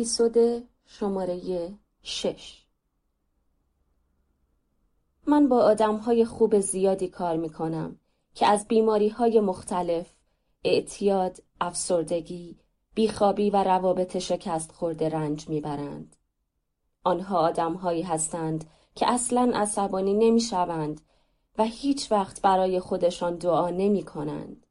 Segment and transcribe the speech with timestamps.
[0.00, 1.72] اپیزود شماره
[2.02, 2.66] شش
[5.26, 7.98] من با آدم های خوب زیادی کار می کنم
[8.34, 10.14] که از بیماری های مختلف
[10.64, 12.58] اعتیاد، افسردگی،
[12.94, 16.16] بیخوابی و روابط شکست خورده رنج می‌برند.
[17.04, 21.00] آنها آدم هایی هستند که اصلا عصبانی نمی شوند
[21.58, 24.66] و هیچ وقت برای خودشان دعا نمی کنند.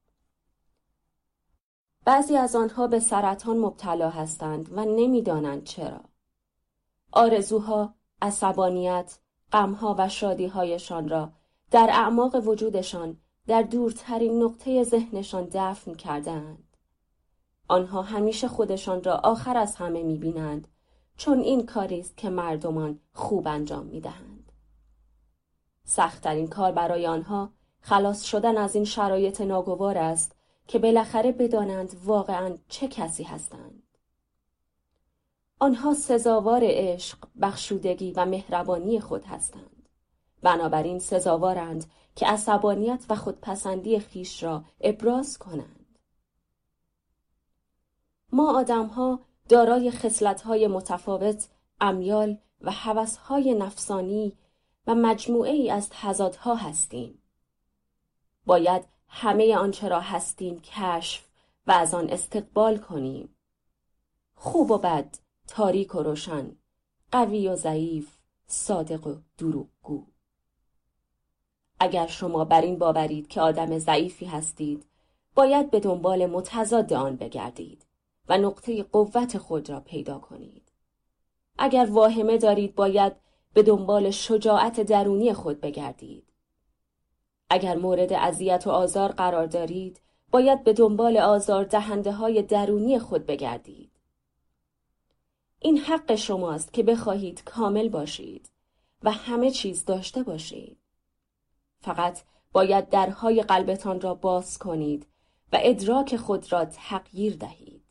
[2.06, 6.02] بعضی از آنها به سرطان مبتلا هستند و نمی‌دانند چرا.
[7.12, 9.20] آرزوها، عصبانیت،
[9.52, 11.32] غمها و شادیهایشان را
[11.72, 16.78] در اعماق وجودشان در دورترین نقطه ذهنشان دفن کردهاند.
[17.68, 20.68] آنها همیشه خودشان را آخر از همه می‌بینند
[21.18, 24.52] چون این کاری است که مردمان خوب انجام می‌دهند.
[25.84, 30.36] سختترین کار برای آنها خلاص شدن از این شرایط ناگوار است
[30.70, 33.84] که بالاخره بدانند واقعا چه کسی هستند.
[35.60, 39.90] آنها سزاوار عشق، بخشودگی و مهربانی خود هستند.
[40.42, 46.00] بنابراین سزاوارند که عصبانیت و خودپسندی خیش را ابراز کنند.
[48.32, 49.20] ما آدمها
[49.50, 51.50] دارای خصلت‌های متفاوت،
[51.82, 54.38] امیال و هوس‌های نفسانی
[54.88, 57.22] و مجموعه ای از تضادها هستیم.
[58.46, 61.28] باید همه آنچه را هستیم کشف
[61.68, 63.36] و از آن استقبال کنیم.
[64.36, 65.16] خوب و بد،
[65.48, 66.56] تاریک و روشن،
[67.12, 70.06] قوی و ضعیف، صادق و دروغگو.
[71.80, 74.86] اگر شما بر این باورید که آدم ضعیفی هستید،
[75.36, 77.86] باید به دنبال متضاد آن بگردید
[78.30, 80.72] و نقطه قوت خود را پیدا کنید.
[81.58, 83.14] اگر واهمه دارید باید
[83.54, 86.29] به دنبال شجاعت درونی خود بگردید.
[87.50, 90.02] اگر مورد اذیت و آزار قرار دارید
[90.32, 93.92] باید به دنبال آزار دهنده های درونی خود بگردید.
[95.60, 98.50] این حق شماست که بخواهید کامل باشید
[99.04, 100.78] و همه چیز داشته باشید.
[101.82, 102.20] فقط
[102.52, 105.08] باید درهای قلبتان را باز کنید
[105.54, 107.84] و ادراک خود را تغییر دهید.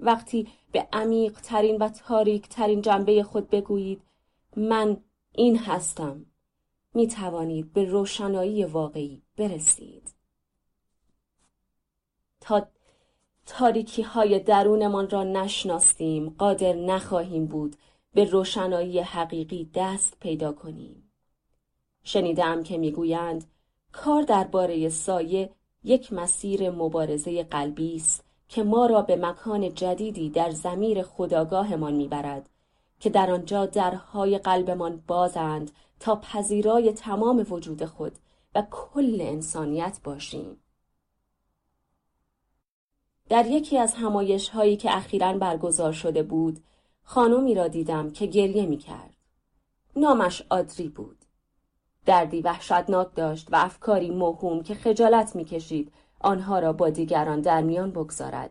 [0.00, 4.02] وقتی به عمیق ترین و تاریک ترین جنبه خود بگویید
[4.56, 4.96] من
[5.32, 6.26] این هستم
[6.94, 10.14] می توانید به روشنایی واقعی برسید.
[12.40, 12.66] تا
[13.46, 17.76] تاریکی های درونمان را نشناسیم قادر نخواهیم بود
[18.14, 21.12] به روشنایی حقیقی دست پیدا کنیم.
[22.02, 23.44] شنیدم که می‌گویند
[23.92, 25.50] کار درباره سایه
[25.84, 32.49] یک مسیر مبارزه قلبی است که ما را به مکان جدیدی در زمیر خداگاهمان می‌برد
[33.00, 38.18] که در آنجا درهای قلبمان بازند تا پذیرای تمام وجود خود
[38.54, 40.56] و کل انسانیت باشیم.
[43.28, 46.60] در یکی از همایش هایی که اخیرا برگزار شده بود،
[47.02, 49.16] خانمی را دیدم که گریه می کرد.
[49.96, 51.24] نامش آدری بود.
[52.06, 57.90] دردی وحشتناک داشت و افکاری موهوم که خجالت می‌کشید آنها را با دیگران در میان
[57.90, 58.50] بگذارد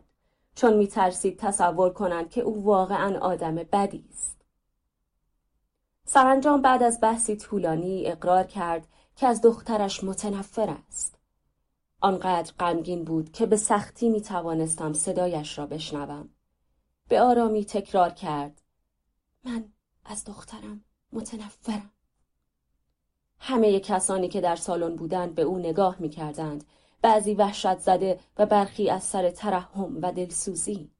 [0.54, 4.39] چون میترسید تصور کنند که او واقعا آدم بدی است
[6.04, 11.18] سرانجام بعد از بحثی طولانی اقرار کرد که از دخترش متنفر است.
[12.00, 16.28] آنقدر غمگین بود که به سختی می توانستم صدایش را بشنوم.
[17.08, 18.62] به آرامی تکرار کرد.
[19.44, 19.64] من
[20.04, 21.90] از دخترم متنفرم.
[23.38, 26.64] همه کسانی که در سالن بودند به او نگاه می کردند.
[27.02, 30.90] بعضی وحشت زده و برخی از سر ترحم و دلسوزی.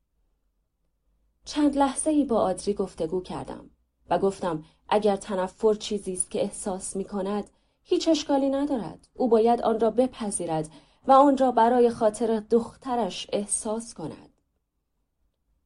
[1.44, 3.69] چند لحظه ای با آدری گفتگو کردم
[4.10, 7.50] و گفتم اگر تنفر چیزی است که احساس می کند
[7.82, 9.08] هیچ اشکالی ندارد.
[9.14, 10.68] او باید آن را بپذیرد
[11.06, 14.30] و آن را برای خاطر دخترش احساس کند.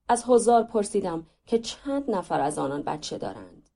[0.09, 3.71] از هزار پرسیدم که چند نفر از آنان بچه دارند؟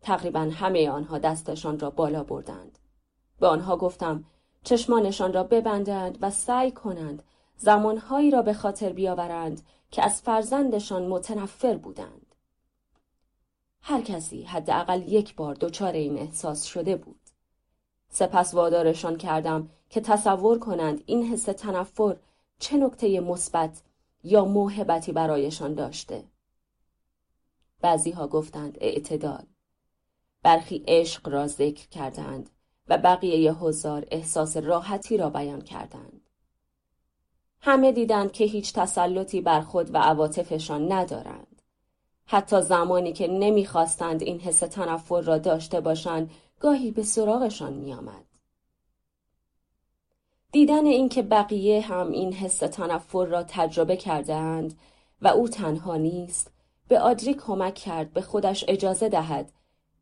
[0.00, 2.78] تقریبا همه آنها دستشان را بالا بردند.
[3.40, 4.24] به آنها گفتم
[4.64, 7.22] چشمانشان را ببندند و سعی کنند
[7.56, 12.19] زمانهایی را به خاطر بیاورند که از فرزندشان متنفر بودند.
[13.82, 17.20] هر کسی حداقل یک بار دچار این احساس شده بود.
[18.08, 22.16] سپس وادارشان کردم که تصور کنند این حس تنفر
[22.58, 23.82] چه نکته مثبت
[24.24, 26.24] یا موهبتی برایشان داشته.
[27.80, 29.46] بعضی ها گفتند اعتدال.
[30.42, 32.50] برخی عشق را ذکر کردند
[32.88, 36.20] و بقیه هزار احساس راحتی را بیان کردند.
[37.60, 41.49] همه دیدند که هیچ تسلطی بر خود و عواطفشان ندارند.
[42.32, 46.30] حتی زمانی که نمی‌خواستند این حس تنفر را داشته باشند
[46.60, 48.24] گاهی به سراغشان میآمد.
[50.52, 54.78] دیدن اینکه بقیه هم این حس تنفر را تجربه کردهاند
[55.22, 56.52] و او تنها نیست
[56.88, 59.52] به آدری کمک کرد به خودش اجازه دهد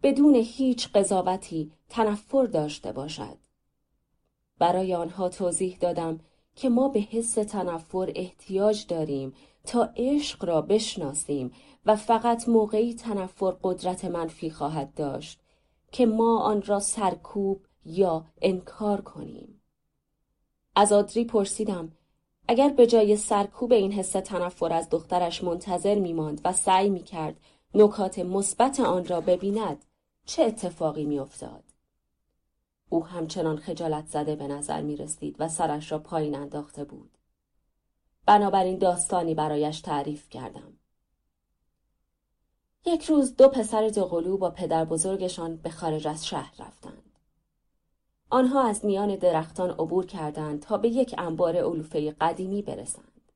[0.03, 3.39] بدون هیچ قضاوتی تنفر داشته باشد.
[4.59, 6.21] برای آنها توضیح دادم
[6.57, 9.33] که ما به حس تنفر احتیاج داریم
[9.65, 11.53] تا عشق را بشناسیم
[11.89, 15.41] و فقط موقعی تنفر قدرت منفی خواهد داشت
[15.93, 19.61] که ما آن را سرکوب یا انکار کنیم
[20.75, 21.93] از آدری پرسیدم
[22.49, 27.41] اگر به جای سرکوب این حس تنفر از دخترش منتظر میماند و سعی می‌کرد
[27.75, 29.85] نکات مثبت آن را ببیند
[30.27, 31.65] چه اتفاقی میافتاد
[32.89, 37.19] او همچنان خجالت زده به نظر می رسید و سرش را پایین انداخته بود.
[38.27, 40.73] بنابراین داستانی برایش تعریف کردم.
[42.87, 47.19] یک روز دو پسر دوقلو با پدر بزرگشان به خارج از شهر رفتند.
[48.31, 53.33] آنها از میان درختان عبور کردند تا به یک انبار علوفه قدیمی برسند.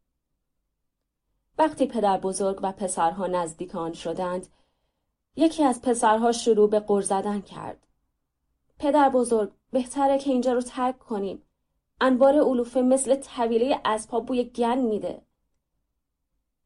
[1.58, 4.46] وقتی پدر بزرگ و پسرها نزدیک آن شدند،
[5.36, 7.86] یکی از پسرها شروع به قر زدن کرد.
[8.78, 11.42] پدر بزرگ بهتره که اینجا رو ترک کنیم.
[12.00, 15.22] انبار علوفه مثل طویله اسبها بوی گن میده.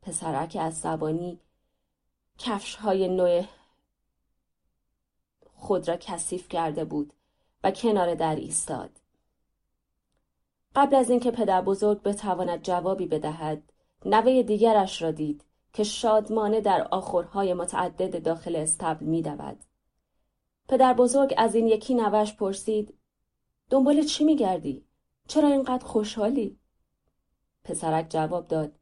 [0.02, 1.40] پسرک از زبانی
[2.38, 3.44] کفش های نوع
[5.54, 7.12] خود را کثیف کرده بود
[7.64, 8.90] و کنار در ایستاد.
[10.74, 13.72] قبل از اینکه پدر بزرگ بتواند جوابی بدهد
[14.04, 19.64] نوه دیگرش را دید که شادمانه در آخرهای متعدد داخل استبل میدود
[20.68, 22.94] پدر بزرگ از این یکی نوش پرسید
[23.70, 24.84] دنبال چی میگردی؟
[25.28, 26.58] چرا اینقدر خوشحالی؟
[27.64, 28.72] پسرک جواب داد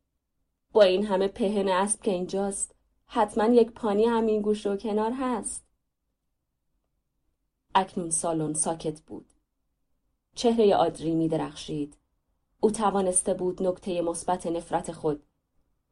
[0.72, 2.74] با این همه پهن اسب که اینجاست
[3.06, 5.66] حتما یک پانی همین گوش و کنار هست
[7.74, 9.34] اکنون سالن ساکت بود
[10.34, 11.96] چهره آدری می درخشید.
[12.60, 15.22] او توانسته بود نکته مثبت نفرت خود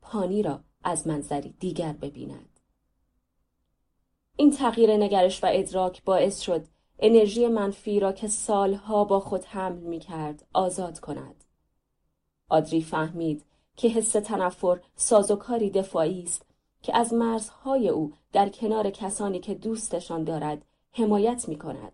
[0.02, 2.60] پانی را از منظری دیگر ببیند
[4.36, 6.66] این تغییر نگرش و ادراک باعث شد
[6.98, 11.44] انرژی منفی را که سالها با خود حمل می کرد آزاد کند.
[12.48, 13.44] آدری فهمید
[13.76, 16.51] که حس تنفر سازوکاری دفاعی است
[16.82, 21.92] که از مرزهای او در کنار کسانی که دوستشان دارد حمایت می کند.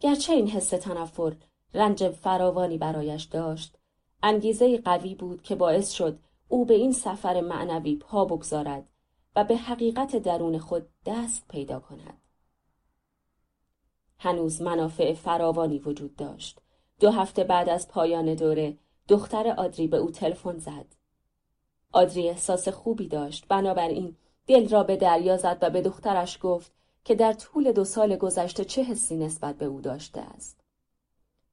[0.00, 1.36] گرچه این حس تنفر
[1.74, 3.78] رنج فراوانی برایش داشت
[4.22, 6.18] انگیزه قوی بود که باعث شد
[6.48, 8.88] او به این سفر معنوی پا بگذارد
[9.36, 12.20] و به حقیقت درون خود دست پیدا کند.
[14.18, 16.60] هنوز منافع فراوانی وجود داشت.
[17.00, 20.86] دو هفته بعد از پایان دوره دختر آدری به او تلفن زد.
[21.94, 26.72] آدری احساس خوبی داشت بنابراین دل را به دریا زد و به دخترش گفت
[27.04, 30.60] که در طول دو سال گذشته چه حسی نسبت به او داشته است.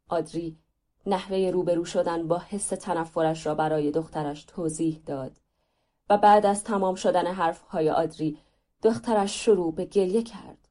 [0.10, 0.57] آدری
[1.05, 5.31] نحوه روبرو شدن با حس تنفرش را برای دخترش توضیح داد
[6.10, 8.38] و بعد از تمام شدن حرفهای آدری
[8.81, 10.67] دخترش شروع به گریه کرد.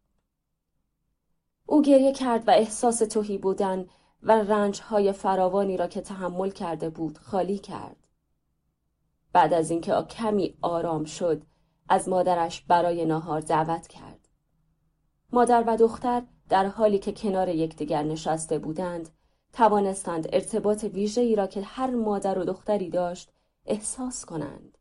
[1.67, 3.89] او گریه کرد و احساس توهی بودن
[4.23, 8.00] و رنجهای فراوانی را که تحمل کرده بود خالی کرد.
[9.33, 11.43] بعد از اینکه کمی آرام شد
[11.89, 14.29] از مادرش برای ناهار دعوت کرد.
[15.33, 19.09] مادر و دختر در حالی که کنار یکدیگر نشسته بودند
[19.53, 23.33] توانستند ارتباط ویژه‌ای را که هر مادر و دختری داشت
[23.67, 24.79] احساس کنند.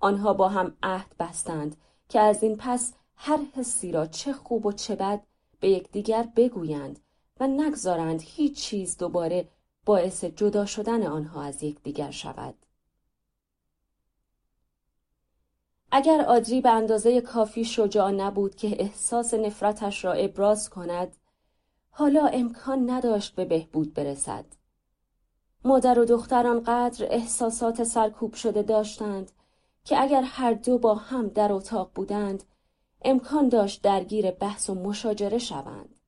[0.00, 1.76] آنها با هم عهد بستند
[2.08, 5.22] که از این پس هر حسی را چه خوب و چه بد
[5.60, 7.00] به یکدیگر بگویند
[7.40, 9.48] و نگذارند هیچ چیز دوباره
[9.84, 12.54] باعث جدا شدن آنها از یکدیگر شود.
[15.90, 21.16] اگر آدری به اندازه کافی شجاع نبود که احساس نفرتش را ابراز کند،
[21.90, 24.44] حالا امکان نداشت به بهبود برسد.
[25.64, 29.32] مادر و دختر آنقدر احساسات سرکوب شده داشتند
[29.84, 32.44] که اگر هر دو با هم در اتاق بودند
[33.02, 36.00] امکان داشت درگیر بحث و مشاجره شوند.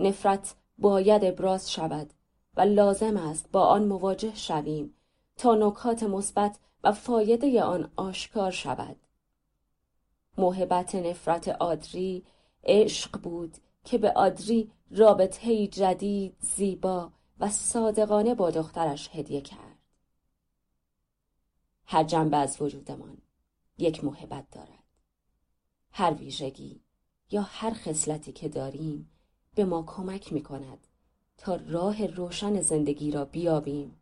[0.00, 2.10] نفرت باید ابراز شود
[2.56, 4.94] و لازم است با آن مواجه شویم
[5.36, 8.96] تا نکات مثبت و فایده آن آشکار شود.
[10.38, 12.24] محبت نفرت آدری
[12.64, 19.78] عشق بود که به آدری رابطه جدید زیبا و صادقانه با دخترش هدیه کرد.
[21.86, 23.18] هر جنبه از وجودمان
[23.78, 24.84] یک محبت دارد
[25.90, 26.80] هر ویژگی
[27.30, 29.10] یا هر خصلتی که داریم
[29.54, 30.86] به ما کمک می کند
[31.36, 33.96] تا راه روشن زندگی را بیابیم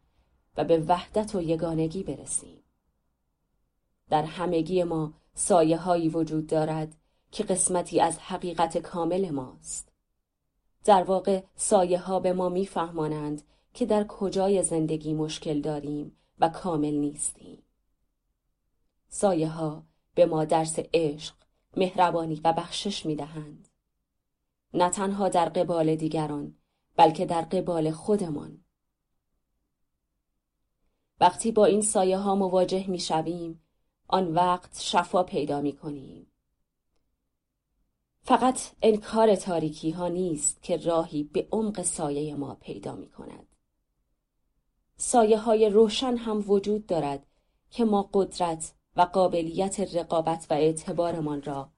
[0.56, 2.61] و به وحدت و یگانگی برسیم
[4.12, 6.96] در همگی ما سایه هایی وجود دارد
[7.30, 9.92] که قسمتی از حقیقت کامل ماست.
[10.84, 13.42] در واقع سایه ها به ما میفهمانند
[13.74, 17.62] که در کجای زندگی مشکل داریم و کامل نیستیم.
[19.08, 21.34] سایه ها به ما درس عشق
[21.76, 23.68] مهربانی و بخشش می دهند.
[24.74, 26.54] نه تنها در قبال دیگران
[26.96, 28.64] بلکه در قبال خودمان.
[31.20, 33.61] وقتی با این سایه ها مواجه می شویم
[34.12, 36.26] آن وقت شفا پیدا می کنیم
[38.22, 43.46] فقط انکار تاریکی ها نیست که راهی به عمق سایه ما پیدا می کند.
[44.96, 47.26] سایه های روشن هم وجود دارد
[47.70, 51.70] که ما قدرت و قابلیت رقابت و اعتبارمان را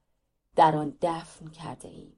[0.56, 2.16] در آن دفن کرده ایم.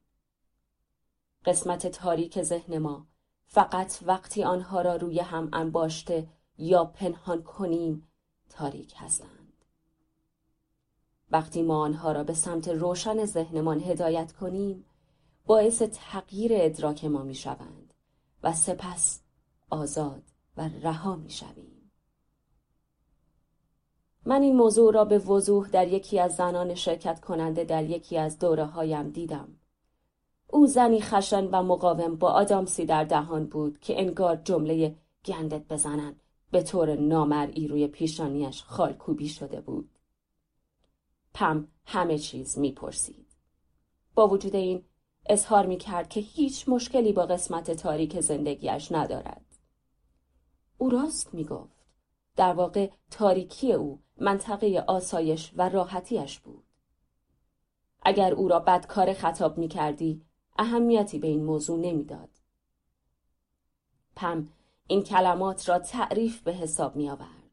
[1.45, 3.07] قسمت تاریک ذهن ما
[3.47, 8.09] فقط وقتی آنها را روی هم انباشته یا پنهان کنیم
[8.51, 9.36] تاریک هستند.
[11.31, 14.85] وقتی ما آنها را به سمت روشن ذهنمان هدایت کنیم
[15.47, 17.95] باعث تغییر ادراک ما می شوند
[18.43, 19.21] و سپس
[19.71, 20.23] آزاد
[20.57, 21.93] و رها می شویم.
[24.27, 28.39] من این موضوع را به وضوح در یکی از زنان شرکت کننده در یکی از
[28.39, 29.49] دوره هایم دیدم.
[30.49, 36.17] او زنی خشن و مقاوم با آدامسی در دهان بود که انگار جمله گندت بزنن
[36.51, 39.96] به طور نامرئی روی پیشانیش خالکوبی شده بود.
[41.37, 43.37] پم همه چیز می‌پرسید.
[44.15, 44.85] با وجود این
[45.27, 49.45] اظهار می کرد که هیچ مشکلی با قسمت تاریک زندگیش ندارد.
[50.79, 51.87] او راست می گفت.
[52.37, 56.65] در واقع تاریکی او منطقه آسایش و راحتیش بود.
[58.03, 60.23] اگر او را بدکار خطاب می کردی
[60.59, 62.31] اهمیتی به این موضوع نمی‌داد.
[64.17, 64.49] پم
[64.87, 67.51] این کلمات را تعریف به حساب می آورد.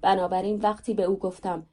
[0.00, 1.66] بنابراین وقتی به او گفتم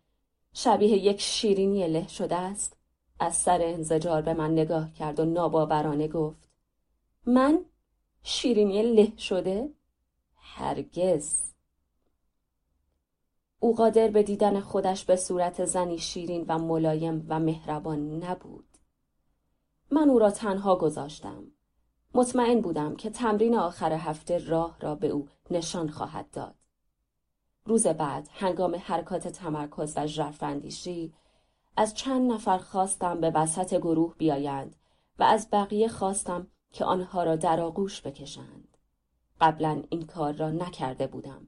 [0.60, 2.78] شبیه یک شیرینی له شده است.
[3.20, 6.50] از سر انزجار به من نگاه کرد و ناباورانه گفت
[7.26, 7.66] من
[8.24, 9.70] شیرینی له شده؟
[10.36, 11.54] هرگز.
[13.60, 18.78] او قادر به دیدن خودش به صورت زنی شیرین و ملایم و مهربان نبود.
[19.92, 21.44] من او را تنها گذاشتم.
[22.14, 26.56] مطمئن بودم که تمرین آخر هفته راه را به او نشان خواهد داد.
[27.68, 31.14] روز بعد هنگام حرکات تمرکز و ژرفاندیشی
[31.78, 34.76] از چند نفر خواستم به وسط گروه بیایند
[35.20, 38.78] و از بقیه خواستم که آنها را در آغوش بکشند.
[39.42, 41.48] قبلا این کار را نکرده بودم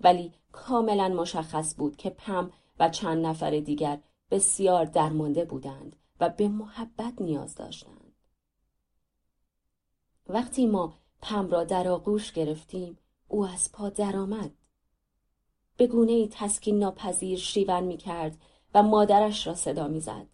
[0.00, 4.00] ولی کاملا مشخص بود که پم و چند نفر دیگر
[4.30, 8.12] بسیار درمانده بودند و به محبت نیاز داشتند.
[10.28, 12.98] وقتی ما پم را در آغوش گرفتیم
[13.28, 14.50] او از پا درآمد.
[15.80, 18.38] به گونه تسکین ناپذیر شیون می کرد
[18.74, 20.26] و مادرش را صدا می زد.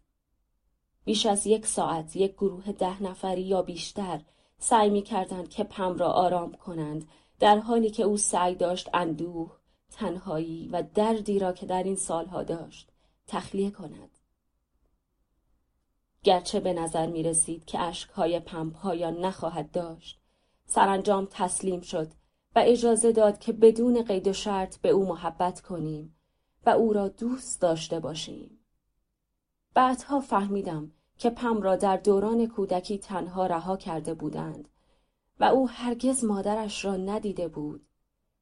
[1.04, 4.20] بیش از یک ساعت یک گروه ده نفری یا بیشتر
[4.58, 7.08] سعی می کردند که پم را آرام کنند
[7.40, 9.56] در حالی که او سعی داشت اندوه،
[9.90, 12.90] تنهایی و دردی را که در این سالها داشت
[13.26, 14.18] تخلیه کند.
[16.22, 20.20] گرچه به نظر می رسید که اشکهای پم پایان نخواهد داشت
[20.64, 22.12] سرانجام تسلیم شد
[22.56, 26.16] و اجازه داد که بدون قید و شرط به او محبت کنیم
[26.66, 28.58] و او را دوست داشته باشیم.
[29.74, 34.68] بعدها فهمیدم که پم را در دوران کودکی تنها رها کرده بودند
[35.40, 37.86] و او هرگز مادرش را ندیده بود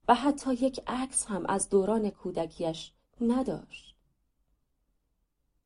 [0.08, 3.96] و حتی یک عکس هم از دوران کودکیش نداشت.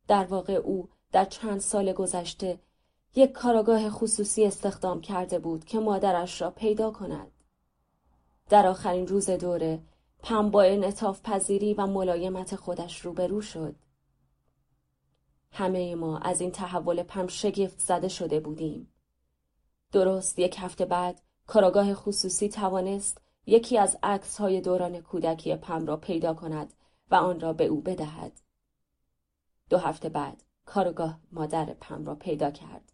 [0.09, 2.61] در واقع او در چند سال گذشته
[3.15, 7.33] یک کاراگاه خصوصی استخدام کرده بود که مادرش را پیدا کند.
[8.49, 9.83] در آخرین روز دوره
[10.23, 13.77] پم با انعطاف پذیری و ملایمت خودش روبرو شد.
[15.53, 18.93] همه ما از این تحول پم شگفت زده شده بودیم.
[19.93, 25.97] درست یک هفته بعد کاراگاه خصوصی توانست یکی از عکس های دوران کودکی پم را
[25.97, 26.75] پیدا کند
[27.11, 28.33] و آن را به او بدهد.
[29.69, 32.93] دو هفته بعد کارگاه مادر پم را پیدا کرد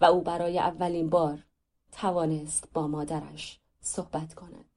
[0.00, 1.44] و او برای اولین بار
[1.92, 4.71] توانست با مادرش صحبت کند.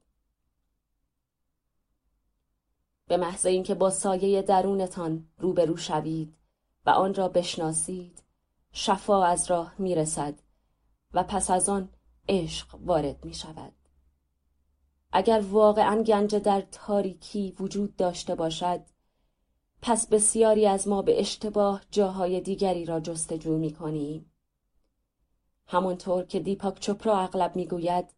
[3.08, 6.36] به محض اینکه با سایه درونتان روبرو شوید
[6.86, 8.24] و آن را بشناسید
[8.72, 10.42] شفا از راه می‌رسد
[11.14, 11.90] و پس از آن
[12.30, 13.74] عشق وارد می شود.
[15.12, 18.82] اگر واقعا گنج در تاریکی وجود داشته باشد
[19.82, 24.32] پس بسیاری از ما به اشتباه جاهای دیگری را جستجو می کنیم.
[25.68, 28.14] همانطور که دیپاک چپرا اغلب می گوید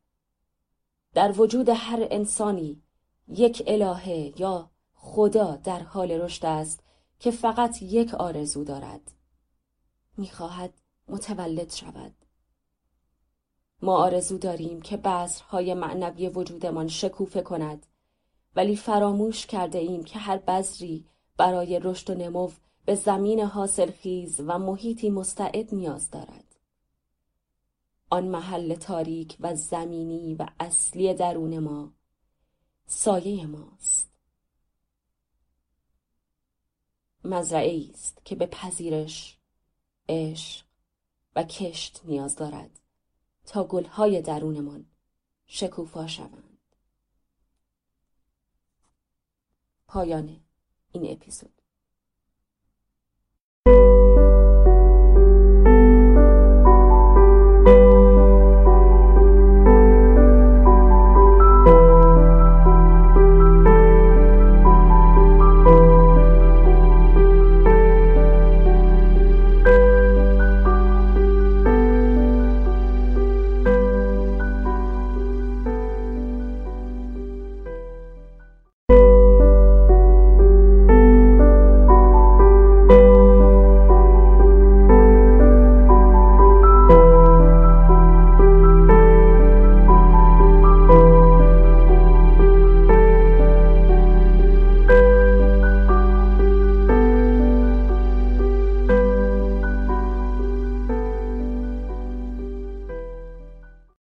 [1.13, 2.81] در وجود هر انسانی
[3.27, 4.69] یک الهه یا
[5.09, 6.83] خدا در حال رشد است
[7.19, 9.11] که فقط یک آرزو دارد
[10.17, 10.73] می‌خواهد
[11.07, 12.13] متولد شود
[13.81, 17.85] ما آرزو داریم که بذرهای معنوی وجودمان شکوفه کند
[18.55, 21.05] ولی فراموش کرده ایم که هر بذری
[21.37, 22.49] برای رشد و نمو
[22.85, 26.55] به زمین حاصلخیز و محیطی مستعد نیاز دارد.
[28.09, 31.93] آن محل تاریک و زمینی و اصلی درون ما
[32.85, 34.16] سایه ماست.
[37.27, 39.37] مزرعه است که به پذیرش،
[40.09, 40.65] عشق
[41.35, 42.79] و کشت نیاز دارد
[43.45, 44.85] تا گلهای درونمان
[45.47, 46.57] شکوفا شوند.
[49.87, 50.39] پایان
[50.91, 51.56] این اپیزود